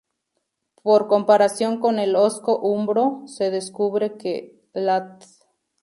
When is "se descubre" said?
3.27-4.17